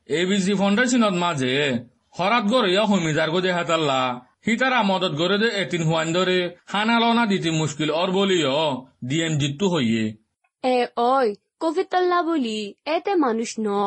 এবিসি 0.10 0.54
ফাউন্ডেশনত 0.60 1.16
মাঝে 1.24 1.54
হরাত 2.18 2.46
গড়িয়া 2.52 2.84
হমিজার 2.90 3.30
গো 3.34 3.40
দে 3.46 3.52
হাতাল্লা 3.58 4.02
হিতারা 4.46 4.80
মদত 4.90 5.14
গড়ে 5.20 5.38
দে 5.44 5.50
এতিন 5.62 5.82
হুয়ান 5.88 6.08
ধরে 6.16 6.38
হানা 6.72 6.96
লনা 7.04 7.24
দিতে 7.32 7.50
মুশকিল 7.62 7.90
অর 8.02 8.10
বলিও 8.18 8.58
ডিএম 9.08 9.34
জিত্তু 9.42 9.66
হইয়ে 9.74 10.06
e 10.64 10.76
oi 11.06 11.30
kovitalla 11.62 12.20
boli 12.24 12.60
ete 12.86 13.14
manush 13.16 13.56
no 13.58 13.82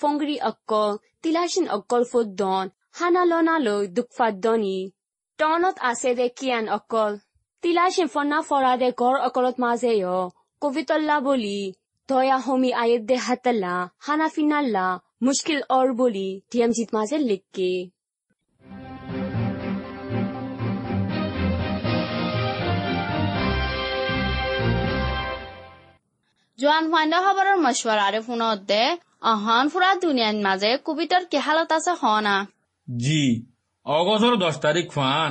fongri 0.00 0.36
akkol 0.40 0.92
tilashin 1.22 1.66
akkol 1.76 2.02
foddon 2.12 2.66
hanalona 2.98 3.56
lo 3.66 3.76
dukfaddoni 3.96 4.78
tonot 5.38 5.76
ase 5.90 6.10
de 6.18 6.26
kian 6.38 6.66
akkol 6.68 7.12
tilashin 7.62 8.08
fonna 8.14 8.38
forade 8.42 8.88
gor 9.00 9.16
akolot 9.26 9.56
maze 9.64 9.92
yo 10.62 10.68
kovitalla 10.68 11.16
boli 11.24 11.74
doya 12.08 12.38
homi 12.46 12.70
ayed 12.82 13.02
de 13.06 13.16
hatalla 13.16 13.74
hana 14.06 14.28
finalla 14.36 15.00
মুশকিল 15.26 15.60
অর 15.78 15.88
বলি 16.00 16.28
ডিএমজিত 16.52 16.88
মাঝে 16.96 17.16
লিখকে। 17.30 17.72
জোৱান 26.58 26.84
find 26.92 27.14
খবৰৰ 27.24 27.56
মছৱাৰাৰে 27.66 28.20
ফোনত 28.26 28.58
দে 28.70 28.84
অহন 29.32 29.64
ফুৰা 29.72 29.90
দুনিয়াৰ 30.04 30.36
মাজে 30.46 30.72
কুবিতৰ 30.86 31.22
কি 31.30 31.38
হালত 31.46 31.70
আছে 31.78 31.92
হনা? 32.02 32.36
জি 32.88 33.22
অগস্টর 33.86 34.34
দশ 34.44 34.56
তারিখ 34.64 34.86
ফান 34.96 35.30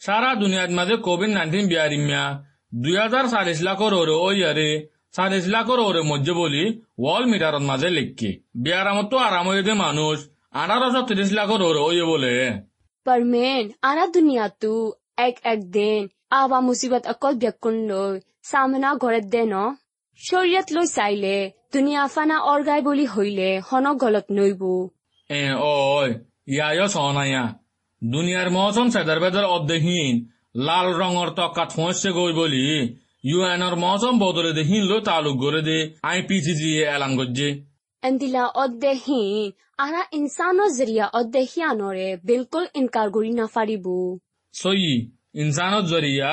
সারা 0.00 0.30
দুনিয়ার 0.42 0.70
মাঝে 0.78 0.96
কোভিড 1.06 1.30
নাইন্টিন 1.38 1.64
বিয়ারিমিয়া 1.72 2.24
দুই 2.72 2.96
হাজার 2.96 3.24
চাল্লিশ 3.32 3.60
লাখৰ 3.68 3.92
ওরে 4.00 4.14
ওই 4.26 4.38
আরে 4.50 4.68
চাল্লিশ 5.16 5.44
লাখর 5.54 5.78
ওরে 5.88 6.02
মধ্যে 6.10 6.32
বলি 6.32 6.64
ওয়াল 7.02 7.24
মিটারত 7.30 7.64
মাঝে 7.70 7.88
লিখি 7.96 8.30
বিয়ারামত 8.62 9.06
তো 9.10 9.16
আরাম 9.26 9.46
হয়ে 9.48 9.62
দে 9.62 9.72
মানুষ 9.84 10.18
আনারশো 10.60 11.00
তিরিশ 11.08 11.30
লাখর 11.38 11.60
ওরে 11.68 11.80
ওই 11.88 11.98
বলে। 12.12 12.34
পারমেন 13.06 13.64
আনা 13.88 14.04
দুনিয়া 14.16 14.46
তু 14.60 14.72
এক 15.26 15.36
এক 15.52 15.60
দেন 15.76 16.02
আবা 16.38 16.58
মুসিবত 16.66 17.04
অকল 17.12 17.34
ব্যাকুণ 17.42 17.76
লই 17.90 18.14
সামনা 18.50 18.90
ঘরের 19.02 19.24
দেন। 19.34 19.54
শরীয়ত 20.20 20.68
লৈ 20.74 20.86
চাইলে 20.96 21.36
দুনিয়া 21.72 22.02
ফানা 22.14 22.36
অর্গাই 22.52 22.80
বলি 22.88 23.06
হইলে 23.14 23.50
হন 23.68 23.86
গলত 24.02 24.26
নইব। 24.36 24.62
এ 25.30 25.42
ওই 25.72 26.08
ইয়ায় 26.52 26.88
সনায়া। 26.94 27.44
দুনিয়ার 28.02 28.48
মহসন 28.56 28.86
সেদার 28.94 29.18
বেদার 29.22 29.46
অর্ধহীন 29.54 30.14
লাল 30.54 30.86
রঙর 30.94 31.28
তক্কা 31.38 31.64
থোঁসছে 31.66 32.08
গই 32.12 32.32
বলি 32.32 32.64
ইউএনর 33.24 33.74
মৌসুম 33.76 34.14
বদলে 34.18 34.50
দে 34.56 34.62
হিন 34.70 34.84
লো 34.90 34.98
তালুক 35.06 35.36
গড়ে 35.42 35.62
দে 35.68 35.78
আইপিসিজি 36.04 36.70
এলান 36.86 37.12
করছে 37.18 37.48
এন্দিলা 38.02 38.44
অদ্দেহীন 38.56 39.46
আরা 39.78 40.02
ইনসানৰ 40.18 40.70
জৰিয়া 40.78 41.06
অদ্দেহিয়ানৰে 41.12 42.08
বিলকুল 42.22 42.64
ইনকাৰ 42.74 43.08
কৰি 43.14 43.30
নাফাৰিবু 43.36 43.96
সই 44.54 44.82
ইনসানত 45.42 45.84
জরিয়া 45.92 46.32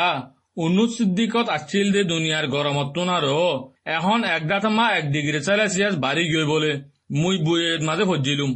উন্নত 0.57 0.89
সিদ্দিকত 0.97 1.47
আছিল 1.49 1.87
দে 1.95 2.01
দুনিয়ার 2.05 2.45
গরমত 2.47 2.87
তোনারও 2.95 3.43
এখন 3.89 4.19
এক 4.29 4.43
দাতমা 4.51 4.85
এক 4.93 5.05
ডিগ্রি 5.11 5.39
সেলসিয়াস 5.47 5.95
বাড়ি 6.05 6.23
গই 6.31 6.45
বলে 6.53 6.71
মুই 7.13 7.35
বুয়ের 7.45 7.79
মাঝে 7.87 8.05
ভজিলুম 8.11 8.51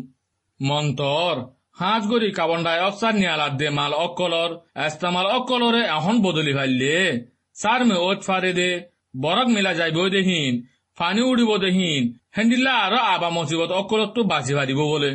মন্তর 0.59 1.35
হাঁচ 1.77 2.03
গরি 2.11 2.29
কার্বন 2.37 2.61
ডাই 2.67 2.79
অক্সাইড 2.87 3.15
নিয়ালাত 3.21 3.53
দে 3.61 3.67
মাল 3.77 3.93
অকলর 4.05 4.51
এস্তামাল 4.87 5.27
অকলরে 5.37 5.81
এখন 5.97 6.15
বদলি 6.25 6.53
ফাইলে 6.57 6.95
সার 7.55 7.81
মে 7.89 7.95
ওত 8.07 8.19
ফারে 8.27 8.51
দে 8.59 8.69
বরক 9.23 9.47
মিলা 9.55 9.71
যাইব 9.79 9.97
দেহিন 10.15 10.53
ফানি 10.97 11.21
উড়িব 11.29 11.51
দেহিন 11.63 12.03
হেন্দিল্লা 12.35 12.73
আরও 12.85 12.99
আবা 13.13 13.29
মসিবত 13.37 13.71
অকলত 13.81 14.09
তো 14.15 14.21
বাঁচি 14.31 14.53
পারিব 14.57 14.79
বলে 14.93 15.11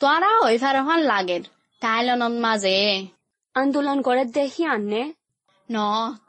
তোৰা 0.00 0.30
হৈ 0.42 0.56
ফাৰখন 0.62 1.00
লাগেৰ 1.12 1.42
টাইলনত 1.82 2.34
মাজে 2.44 2.76
আন্দোলন 3.54 3.98
কৰে 4.06 4.24
দেহিয়ানে 4.36 5.02
ন 5.68 5.76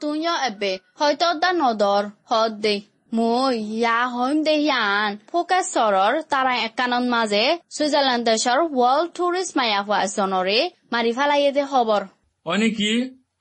তুইও 0.00 0.34
এবে 0.48 0.72
হয়তো 0.98 1.28
দা 1.42 1.50
নদৰ 1.62 2.02
হদ 2.30 2.52
দে। 2.64 2.76
মই 3.12 3.54
ইয়া 3.76 3.98
হইম 4.14 4.38
দে 4.46 4.54
হিয়ান 4.64 5.10
ফোকেশ্বৰৰ 5.30 6.14
তাৰা 6.32 6.52
একানত 6.66 7.04
মাজে 7.14 7.44
ছুইজাৰলেণ্ড 7.74 8.24
দেশৰ 8.28 8.58
ৱৰ্ল্ড 8.80 9.08
টুৰিষ্ট 9.16 9.52
মায়া 9.58 9.80
হোৱা 9.86 9.98
এজনৰে 10.06 10.58
মাৰি 10.92 11.10
ফেলাই 11.16 11.48
দে 11.56 11.64
খবৰ। 11.72 12.02
অনেকি 12.46 12.90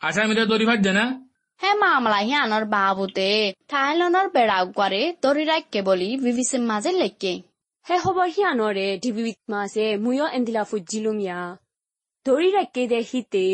আসামিৰা 0.07 0.43
দৰি 0.51 0.65
ফাইছে 0.69 0.91
না 0.97 1.05
হে 1.61 1.71
মামলা 1.83 2.19
হিয়ানৰ 2.27 2.63
বাবুতে 2.75 3.29
থাইলেণ্ডৰ 3.71 4.27
বেড়াও 4.35 4.65
কৰে 4.79 5.01
দৰি 5.25 5.43
ৰাখকে 5.51 5.79
বুলি 5.88 6.09
বিবিচিৰ 6.23 6.63
মাজে 6.71 6.91
লেকে। 7.01 7.33
হে 7.85 7.95
খবৰ 8.03 8.27
সিয়ানৰে 8.35 8.88
ডিবিবিত 9.03 9.39
মাছে 9.53 9.85
মুয়ো 10.03 10.25
এন্দিলা 10.38 10.63
ফুজিলুমিয়া 10.69 11.39
ধৰি 12.25 12.49
ৰাখে 12.57 12.83
দে 12.91 12.99
হিতে 13.11 13.45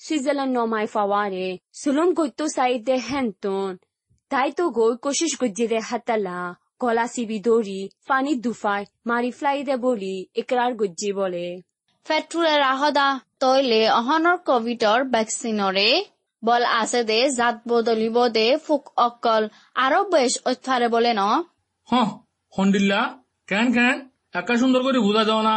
ছুইজাৰলেণ্ড 0.00 0.52
নমাই 0.58 0.86
ফাৱাৰে 0.94 1.46
চুলুম 1.80 2.08
গৈতো 2.18 2.44
চাই 2.56 2.72
দে 2.86 2.96
হেনতন 3.08 3.72
তাইতো 4.32 4.64
গৈ 4.76 4.92
কোশিশ 5.04 5.32
গজ্জে 5.40 5.66
দে 5.72 5.78
হাতালা 5.88 6.38
গলা 6.82 7.06
চিবি 7.14 7.38
দৌৰি 7.46 7.80
পানীত 8.08 8.38
দুফাই 8.44 8.82
মাৰি 9.08 9.30
ফ্লাই 9.38 9.58
দে 9.68 9.74
বুলি 9.82 10.14
ইকৰাৰ 10.40 10.72
গজ্জি 10.80 11.10
বলে 11.18 11.46
ফেট্ৰুলে 12.06 12.54
ৰাহদা 12.60 13.06
তইলে 13.42 13.80
অহনৰ 13.92 14.38
কভিডৰ 14.46 15.00
ভেকচিনৰে 15.12 15.88
বল 16.42 16.62
আছে 16.72 17.00
দে 17.10 17.18
জাত 17.34 17.56
বদলিব 17.66 18.16
দে 18.36 18.46
ফুক 18.64 18.84
অকল 19.04 19.42
আৰু 19.82 19.98
বেশ 20.12 20.32
অত্যাৰে 20.46 20.88
বলে 20.94 21.12
ন 21.14 21.22
হ 21.88 22.02
হন্ডিল্লা 22.52 23.00
কেন 23.48 23.66
কেন 23.76 23.96
একা 24.34 24.54
সুন্দর 24.60 24.80
করে 24.86 24.98
বুঝা 25.06 25.22
যাও 25.28 25.40
না 25.48 25.56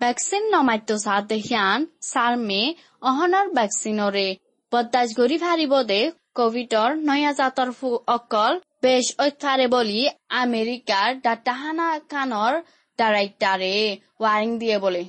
ভ্যাকসিন 0.00 0.44
নমাইতো 0.52 0.94
সাথে 1.00 1.36
হিয়ান 1.42 1.80
সারমে 2.06 2.62
অহনৰ 3.08 3.46
ভ্যাকসিনৰে 3.56 4.28
বদাজ 4.72 5.08
গৰি 5.18 5.36
ফাৰিব 5.42 5.72
দে 5.90 6.00
নয়া 6.38 7.32
জাতৰ 7.32 7.70
ফু 7.72 7.88
অকল 8.06 8.52
বেশ 8.82 9.06
ঐথাৰে 9.18 9.66
বলি 9.66 10.00
আমেৰিকাৰ 10.30 11.08
ডাটাহানা 11.20 11.88
কানৰ 12.08 12.52
ডাইৰেক্টাৰে 12.98 13.76
ৱাৰিং 14.20 14.50
দিয়ে 14.58 14.78
বলে। 14.78 15.02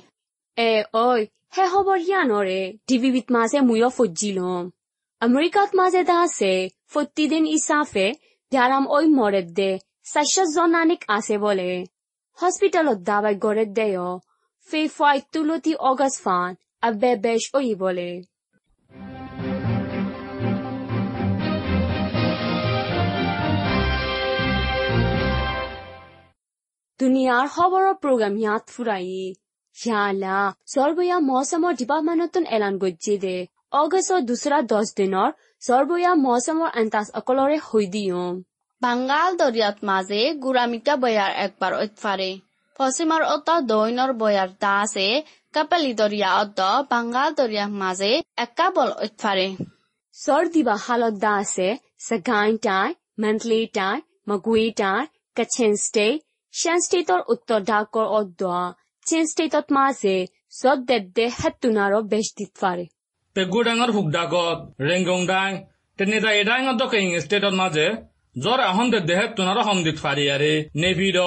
এ 0.56 0.70
ঐ 0.94 1.26
হে 1.56 1.64
খবৰ 1.72 1.98
হিয়ানৰে 1.98 2.60
টিভিবিত 2.86 3.26
মাজে 3.30 3.60
ময়ো 3.60 3.88
ফজ্জিলম 3.88 4.64
আমেৰিকাত 5.20 5.70
মাজে 5.74 6.02
দা 6.04 6.16
আছে 6.22 6.52
ফত্তিদিন 6.88 7.44
ইচাফে 7.46 8.06
ধ্যারাম 8.52 8.84
ওই 8.86 9.06
মরেদ 9.08 9.48
দে 9.52 9.70
চারশো 10.12 10.42
জনানিক 10.54 11.04
আছে 11.08 11.38
বলে। 11.38 11.70
হসপিটালত 12.38 12.98
দাবাই 12.98 13.34
গড়ের 13.34 13.70
দেয়, 13.72 13.98
ফে 14.68 14.80
ফাই 14.88 15.20
তুলতি 15.32 15.72
অগাস 15.90 16.14
ফান, 16.24 16.50
আবে 16.80 17.16
বেশ 17.16 17.42
ওই 17.54 17.74
বলে। 17.74 18.22
দুনিয়াৰ 27.00 27.44
সবৰ 27.56 27.84
প্ৰগ্ৰাম 28.02 28.34
ইয়াত 28.38 28.64
ফুৰাই। 28.74 29.06
শিয়ালা 29.76 30.38
চৰ্বয়া 30.72 31.18
মৌচুমৰ 31.26 31.72
ডিপাৰ্টমেণ্টত 31.80 32.36
এলান 32.56 32.78
গজি 32.82 33.14
দে। 33.24 33.36
অগষ্টৰ 33.72 34.24
দোচৰা 34.30 34.58
দহ 34.72 34.90
দিনৰ 34.98 35.28
চৰ্বয়া 35.66 36.12
মৌচুমৰ 36.24 36.70
এণ্টাছ 36.82 37.06
অকলৰে 37.20 37.58
হৈ 37.66 37.86
দিওঁ। 37.94 38.26
বাংগাল 38.82 39.30
দৰিয়াত 39.40 39.76
মাজে 39.82 40.20
গুৰামিতা 40.42 40.94
বয়াৰ 41.02 41.32
একবাৰ 41.44 41.72
অতফাৰে 41.78 42.30
পশ্চিমৰ 42.78 43.22
অতা 43.30 43.56
দৈনৰ 43.70 44.10
বয়াৰ 44.20 44.50
দাসে 44.64 45.08
কাপালি 45.54 45.92
দৰিয়া 46.00 46.28
অত 46.42 46.60
বাংগাল 46.90 47.30
দৰিয়াৰ 47.40 47.70
মাজে 47.82 48.12
একা 48.14 48.44
একাবল 48.44 48.90
অতফাৰে 49.04 49.48
চৰ্দিবা 50.16 50.76
হালত 50.84 51.14
দাসে 51.24 51.68
চেগাইন 52.06 52.62
টাই 52.66 52.88
মেণ্টলি 53.22 53.60
টাই 53.74 53.96
মগুৱে 54.28 54.66
টাই 54.80 55.02
কাছেন 55.36 55.72
ষ্টেট 55.84 56.27
চেন 56.54 56.80
ষ্টেটৰ 56.84 57.20
উত্তৰ 57.32 57.64
ডাকৰ 57.66 58.06
অদোৱা 58.12 58.60
চেন 59.06 59.26
ষ্টেটত 59.26 59.74
মাছে 59.76 60.14
চব 60.52 60.84
দেৱ 60.86 61.02
দে 61.16 61.26
হেতুনাৰ 61.34 61.92
বেজ 62.06 62.30
দিব 62.38 62.52
পাৰে 62.60 62.84
পেগু 63.36 63.60
ডাঙৰ 63.66 63.90
হুক 63.96 64.08
ডাকত 64.14 64.86
ৰেংগং 64.86 65.26
ডাং 65.28 65.58
তেনেদা 65.98 66.30
এডাঙৰ 66.36 66.78
দক 66.80 66.94
ইং 66.96 67.12
ষ্টেটত 67.24 67.54
মাজে 67.60 67.84
জ্বৰ 68.36 68.62
আহন 68.62 68.90
দে 68.92 69.00
দেহে 69.06 69.26
তোনাৰ 69.34 69.60
হম 69.66 69.82
দিব 69.84 70.00
পাৰি 70.00 70.24
আৰে 70.30 70.52
নেভিড 70.82 71.18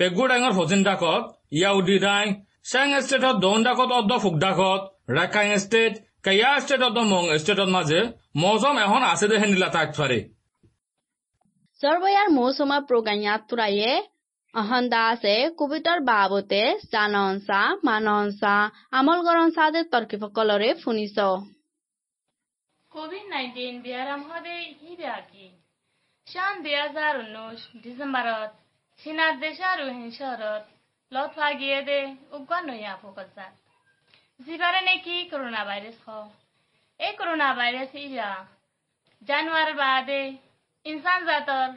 পেগু 0.00 0.26
ডাঙৰ 0.32 0.52
হজিন 0.58 0.82
ডাকত 0.88 1.22
ইয়াউডি 1.54 1.96
ডাং 2.00 2.34
চেং 2.66 2.92
ষ্টেটত 3.06 3.36
দৌন 3.44 3.64
ডাকত 3.66 3.90
অদ্দ 3.98 4.18
হুকডাকত 4.24 4.82
ৰাকাং 5.12 5.54
ষ্টেট 5.64 5.92
কেয়া 6.24 6.50
ষ্টেটত 6.60 7.06
মং 7.10 7.24
ষ্টেটত 7.38 7.68
মাজে 7.76 8.00
মজম 8.42 8.82
এখন 8.82 9.02
আছে 9.06 9.26
দে 9.30 9.36
হেনিলা 9.42 9.70
তাক 9.76 9.88
পাৰে 9.98 10.20
সৰ্বয়াৰ 11.80 12.28
মৌসুমা 12.34 12.78
প্ৰগাইয়া 12.88 13.32
তুৰাইয়ে 13.48 13.92
অহন্দাসে 14.60 15.36
কবিতাৰ 15.60 15.98
বাবতে 16.08 16.60
জানসা 16.92 17.60
মানসা 17.88 18.52
আমল 19.00 19.18
গৰসা 19.26 19.66
দে 19.74 19.82
তৰ্কি 19.92 20.16
ফকলৰে 20.22 20.68
কোভিড 22.92 23.24
নাইন্টিন 23.32 23.74
বিয়াৰাম 23.84 24.22
হদে 24.28 24.56
ই 24.82 24.92
বিয়াকি। 25.00 25.46
শান 26.26 26.62
দুই 26.64 26.74
হাজার 26.82 27.12
উনিশ 27.22 27.60
ডিসেম্বর 27.84 28.28
সিনা 29.00 29.26
দেশার 29.42 29.78
হিংসর 29.88 30.40
লতফা 31.12 31.48
গিয়ে 31.60 31.80
দে 31.88 32.00
উগ্র 32.36 32.60
নইয়া 32.68 32.94
ফকসা 33.02 33.46
জিবারে 34.40 34.80
নাকি 34.88 35.16
করোনা 35.30 35.62
ভাইৰাছ 35.68 35.98
হ। 36.04 36.08
এই 37.00 37.12
কৰোনা 37.18 37.48
ভাইৰাছ 37.58 37.92
ইয়া 38.02 38.30
জানুয়াৰ 39.28 39.70
বাদে 39.80 40.22
ইনসান 40.86 41.20
জাতৰ 41.28 41.68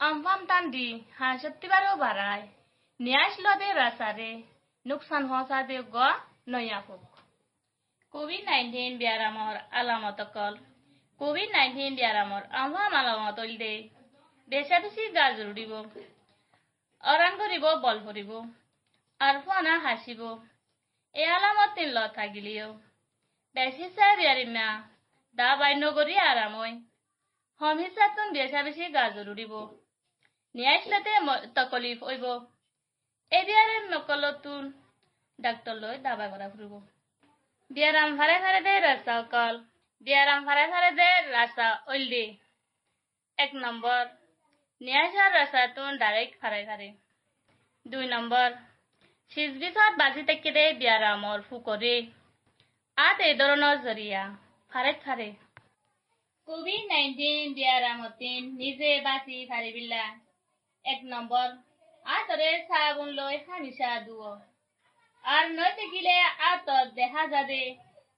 আমফাম 0.00 0.40
টান্দি 0.50 0.88
হা 1.18 1.28
সত্যিবারও 1.42 1.94
বাড়ায় 2.04 2.44
নিয়াস 3.00 3.34
লদে 3.44 3.68
রাসারে 3.80 4.30
নুকসান 4.86 5.22
হসা 5.30 5.58
দে 5.68 5.78
গ 5.94 5.96
নয়া 6.52 6.78
ফুক 6.86 7.04
কোভিড 8.14 8.42
নাইন্টিন 8.50 8.92
বেয়ারামর 9.00 9.54
আলামত 9.78 10.20
অকল। 10.24 10.54
কোভিড 11.20 11.48
নাইন্টিন 11.56 11.92
বেয়ারামর 11.98 12.42
আমফাম 12.60 12.92
আলামত 13.00 13.38
দে 13.62 13.72
বেশা 14.50 14.76
বেশি 14.84 15.02
গা 15.16 15.26
জৰুৰিব। 15.38 15.72
অৰাং 17.04 17.32
কৰিব 17.40 17.64
বল 17.84 17.98
ভৰিব 18.06 18.30
আৰু 19.20 19.38
ফানা 19.46 19.74
হাসিব 19.84 20.20
এই 21.14 21.26
আলামত 21.36 21.70
তিন 21.76 21.88
ল 21.96 21.98
থাকিলেও। 22.18 22.70
বেশি 23.56 23.86
চাই 23.96 24.12
বিয়ারিমা 24.18 24.68
দা 25.38 25.48
বাইন 25.60 25.82
কৰি 25.96 26.14
আরামই 26.30 26.72
হম 27.60 27.76
হিসাবতন 27.82 28.28
বেশা 28.36 28.60
বেশি 28.66 28.86
গা 28.94 29.04
জৰুৰিব। 29.12 29.52
নিয়াইছলাতে 30.54 31.12
তকলিফ 31.56 32.02
হইব 32.08 32.24
এবিয়ারে 33.32 33.76
নকলতুন 33.92 34.64
ডাক্তর 35.38 35.74
লই 35.82 35.96
দাবা 36.06 36.26
করা 36.32 36.48
ফুরব 36.52 36.74
বিয়ারাম 37.70 38.10
ফারে 38.18 38.36
ফারে 38.42 38.60
দে 38.66 38.74
রাস্তা 38.80 39.12
অকল। 39.22 39.54
বিয়ারাম 40.06 40.40
ফারে 40.46 40.66
ফারে 40.72 40.90
দে 41.00 41.08
রাস্তা 41.30 41.66
ওইল 41.90 42.04
দে 42.12 42.24
এক 43.38 43.50
নম্বর 43.64 44.02
নিয়াইছার 44.80 45.30
রাস্তা 45.38 45.60
তুন 45.76 45.90
ডাইরেক্ট 46.02 46.34
ফারে 46.40 46.60
ফারে 46.68 46.88
দুই 47.86 48.04
নম্বর 48.14 48.48
সিজবিছত 49.32 49.92
বাজি 50.00 50.22
তেকে 50.28 50.50
দে 50.56 50.64
বিয়ারামর 50.80 51.38
ফুকরে 51.48 51.96
আত 52.98 53.18
এই 53.28 53.34
ধরনের 53.40 53.76
জরিয়া 53.86 54.22
ফারে 54.72 54.92
ফারে 55.04 55.28
কোভিড 56.48 56.82
নাইন্টিন 56.90 57.46
বিয়ারামতিন 57.56 58.42
নিজে 58.60 58.90
বাঁচি 59.06 59.36
ফারিবিল্লা 59.50 60.04
এক 60.84 61.00
নম্বৰ, 61.12 61.48
আঁতৰে 62.06 62.50
চাবোন 62.68 63.08
লৈ 63.14 63.38
হামিছা 63.46 63.90
দুৱ 64.04 64.36
আৰু 65.24 65.48
নৈ 65.54 65.72
থাকিলে 65.80 66.14
আঁতত 66.50 66.86
দেখা 67.00 67.24
যাদে 67.32 67.58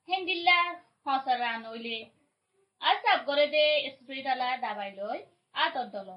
হেংদিল্লা 0.08 0.58
সঁচৰা 1.04 1.52
নইলে 1.64 1.98
আৰু 2.82 2.98
চাপ 3.04 3.26
কৰে 3.28 3.46
দে 3.54 3.64
স্প্ৰিটালা 3.94 4.50
দাবাই 4.64 4.90
লৈ 4.98 5.18
আঁতত 5.54 5.92
দল। 5.94 6.10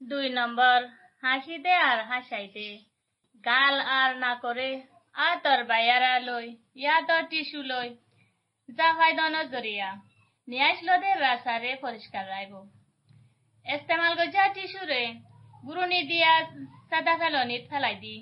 দুই 0.00 0.34
নম্বৰ 0.34 0.90
হাসি 1.22 1.62
দে 1.64 1.74
আর 1.84 2.04
হাসাইতে 2.10 2.68
গাল 3.44 3.74
আর 3.96 4.20
না 4.20 4.32
করে 4.44 4.70
আতর 5.14 5.60
বাইয়ারা 5.70 6.14
লই 6.28 6.46
ইয়াতর 6.82 7.22
লই 7.72 7.88
জাফাই 8.68 9.12
দনের 9.18 9.52
জরিয়া 9.54 9.90
নিয়ে 10.50 10.66
আসলো 10.70 10.94
দে 11.02 11.10
রাসারে 11.24 11.70
পরিষ্কার 11.84 12.24
রাখব 12.34 12.54
ইস্তেমাল 13.66 14.12
গজা 14.20 14.44
টিস্যু 14.54 14.82
রে, 14.92 15.02
গুরুনি 15.66 16.00
দিয়া 16.10 16.32
সাদা 16.90 17.14
ফেলনিত 17.20 17.64
ফেলাই 17.70 17.96
দি, 18.04 18.14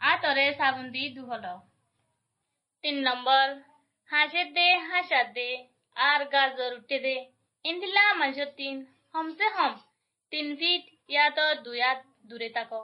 আতরে 0.00 0.46
সাবুন 0.58 0.86
দি 0.94 1.02
দুহল। 1.16 1.46
তিন 2.84 2.96
নম্বর, 3.08 3.44
হাসের 4.10 4.48
দে, 4.56 4.68
হাসার 4.90 5.26
দে, 5.36 5.48
আর 5.96 6.20
গাজর 6.32 6.72
উঠে 6.78 6.98
দে। 7.04 7.16
ইন্দিলা 7.64 8.04
মানুষের 8.20 8.50
তিন, 8.58 8.76
হমসে 9.14 9.46
হম, 9.56 9.72
তিন 10.32 10.46
ফিট 10.58 10.84
ইয়াত 11.12 11.38
দুই 11.64 11.78
হাত 11.84 12.00
দূরে 12.28 12.48
থাকো। 12.56 12.80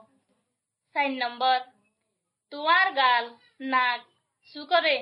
চার 0.95 1.11
নম্বর 1.23 1.59
তোমার 2.53 2.87
গাল, 3.01 3.25
নাক, 3.73 4.01
চুকরে 4.55 4.97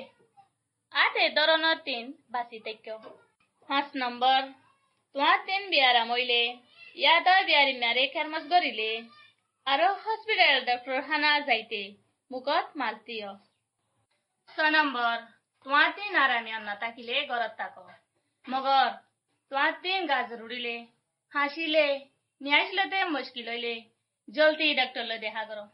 আট 0.91 1.13
এ 1.25 1.27
ধরনের 1.37 1.77
তিন 1.87 2.03
বাঁচি 2.33 2.59
থাক 2.65 2.87
পাঁচ 3.69 3.89
নম্বৰ 4.01 4.41
তোমাৰ 5.15 5.41
তিন 5.47 5.65
বিয়াৰা 5.71 6.03
মইলে 6.11 6.41
ইয়াত 6.97 7.27
বিয়াৰী 7.47 7.73
মাৰে 7.81 8.03
খেৰমাছ 8.13 8.43
গৰিলে 8.53 8.91
আৰু 9.67 9.89
হস্পিটেল 10.05 10.55
ডক্টৰ 10.69 11.03
খানা 11.09 11.33
যাইতে 11.49 11.81
মুখত 12.31 12.81
মালতিয় 12.81 13.27
ছয় 14.49 14.71
নম্বৰ 14.75 15.17
তোমাৰ 15.65 15.93
তিন 15.97 16.17
আৰামী 16.21 16.55
নাথাকিলে 16.63 17.19
ঘৰত 17.25 17.51
থাক। 17.59 17.75
মগৰ 18.45 18.89
তোমাৰ 19.51 19.75
তিন 19.83 20.09
গা 20.09 20.19
জৰুৰিলে 20.29 20.73
হাসিলে, 21.33 21.85
নিয়াইছিলতে 22.41 23.03
মুশকিল 23.11 23.53
হইলে 23.53 23.75
জলদি 24.27 24.71
ডাক্তারলে 24.79 25.17
দেখা 25.25 25.43
করো 25.49 25.67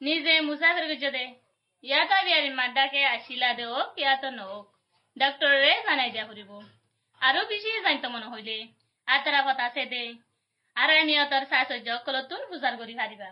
নিজে 0.00 0.38
মুসাফির 0.48 0.86
গুজো 0.90 1.10
দে 1.16 1.24
ইয়াতো 1.84 2.16
বিয়ারি 2.26 2.50
মাড্ডাকে 2.60 3.04
আসিলা 3.10 3.52
দে 3.58 3.68
হোক 3.72 4.00
ইয়াতো 4.02 4.34
নহোক 4.38 4.66
ডাক্তরে 5.16 5.76
জানাই 5.86 6.10
দিয়া 6.14 6.26
ফুরিব 6.28 6.50
আৰু 7.24 7.40
বেশি 7.50 7.70
জানতে 7.84 8.08
মনে 8.14 8.26
হইলে। 8.32 8.56
আতৰা 9.08 9.40
কথা 9.48 9.64
আছে 9.66 9.84
দে। 9.92 10.04
আর 10.76 10.90
আমি 10.94 11.14
অতৰ 11.20 11.44
সাহচৰ্য 11.50 11.96
কলতুন 12.06 12.40
বুজাৰ 12.52 12.74
কৰি 12.78 12.94
পাৰিবা 13.00 13.28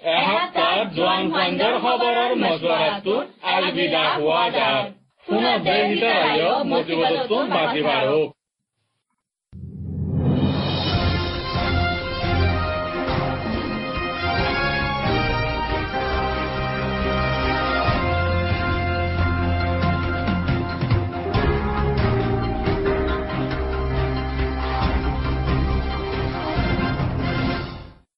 এসপ্তাহ 0.00 0.74
জোৱান 0.96 1.24
ফাণ্ডৰ 1.32 1.74
খবৰৰ 1.80 2.32
মজুৰাটোত 2.42 3.26
আলবিদা 3.52 4.04
হোৱা 4.12 4.44
যায় 4.50 4.84
পুনৰ 5.26 5.58
দেশ 5.66 5.82
ভিতৰত 5.90 6.70
মজিবতটো 6.70 7.40
বাজি 7.50 7.82
বাঢ়ক 7.88 8.30